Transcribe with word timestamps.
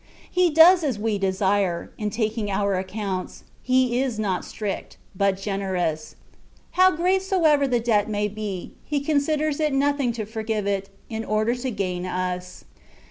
He 0.31 0.49
does 0.49 0.83
as 0.83 0.97
we 0.97 1.19
desire; 1.19 1.91
in 1.95 2.09
taking 2.09 2.49
our 2.49 2.73
accounts. 2.73 3.43
He 3.61 3.99
is 4.01 4.17
not 4.17 4.43
strict, 4.43 4.97
but 5.15 5.37
generous: 5.39 6.15
how 6.71 6.89
great 6.89 7.21
soever 7.21 7.67
the 7.67 7.79
debt 7.79 8.09
may 8.09 8.27
be, 8.27 8.71
He 8.83 8.99
considers 8.99 9.59
it 9.59 9.73
nothing 9.73 10.11
to 10.13 10.25
forgive 10.25 10.65
it, 10.65 10.89
in 11.07 11.23
order 11.23 11.53
to 11.53 11.69
gain 11.69 12.07
us. 12.07 12.65